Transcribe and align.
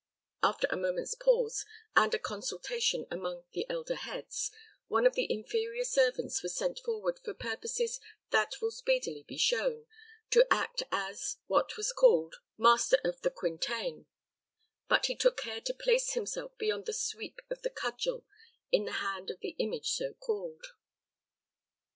After 0.41 0.65
a 0.71 0.77
moment's 0.77 1.13
pause, 1.13 1.63
and 1.95 2.11
a 2.15 2.17
consultation 2.17 3.05
among 3.11 3.43
the 3.51 3.67
elder 3.69 3.93
heads, 3.93 4.49
one 4.87 5.05
of 5.05 5.13
the 5.13 5.31
inferior 5.31 5.83
servants 5.83 6.41
was 6.41 6.55
sent 6.55 6.79
forward 6.79 7.19
for 7.23 7.35
purposes 7.35 7.99
that 8.31 8.59
will 8.59 8.71
speedily 8.71 9.21
be 9.27 9.37
shown, 9.37 9.85
to 10.31 10.47
act 10.49 10.81
as, 10.91 11.37
what 11.45 11.77
was 11.77 11.93
called, 11.93 12.37
master 12.57 12.97
of 13.03 13.21
the 13.21 13.29
Quintain; 13.29 14.07
but 14.87 15.05
he 15.05 15.15
took 15.15 15.37
care 15.37 15.61
to 15.61 15.71
place 15.71 16.13
himself 16.13 16.57
beyond 16.57 16.87
the 16.87 16.93
sweep 16.93 17.39
of 17.51 17.61
the 17.61 17.69
cudgel 17.69 18.25
in 18.71 18.85
the 18.85 18.93
hand 19.03 19.29
of 19.29 19.39
the 19.41 19.55
image 19.59 19.91
so 19.91 20.15
called. 20.15 20.65